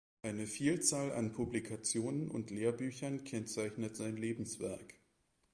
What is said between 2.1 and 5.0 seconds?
und Lehrbüchern kennzeichnet sein Lebenswerk.